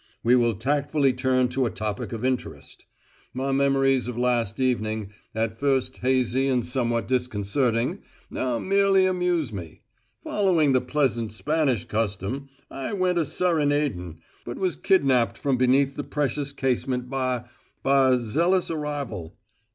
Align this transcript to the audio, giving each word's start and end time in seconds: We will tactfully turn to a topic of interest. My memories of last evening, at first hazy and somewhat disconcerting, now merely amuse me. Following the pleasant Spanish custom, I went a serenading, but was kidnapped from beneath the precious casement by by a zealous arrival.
We 0.23 0.35
will 0.35 0.55
tactfully 0.55 1.13
turn 1.13 1.47
to 1.49 1.67
a 1.67 1.69
topic 1.69 2.11
of 2.11 2.25
interest. 2.25 2.87
My 3.35 3.51
memories 3.51 4.07
of 4.07 4.17
last 4.17 4.59
evening, 4.59 5.11
at 5.35 5.59
first 5.59 5.97
hazy 5.97 6.47
and 6.47 6.65
somewhat 6.65 7.07
disconcerting, 7.07 8.01
now 8.27 8.57
merely 8.57 9.05
amuse 9.05 9.53
me. 9.53 9.81
Following 10.23 10.71
the 10.73 10.81
pleasant 10.81 11.31
Spanish 11.31 11.85
custom, 11.85 12.49
I 12.71 12.93
went 12.93 13.19
a 13.19 13.25
serenading, 13.25 14.21
but 14.43 14.57
was 14.57 14.75
kidnapped 14.75 15.37
from 15.37 15.55
beneath 15.57 15.95
the 15.95 16.03
precious 16.03 16.51
casement 16.51 17.07
by 17.07 17.43
by 17.83 18.09
a 18.15 18.17
zealous 18.17 18.71
arrival. 18.71 19.37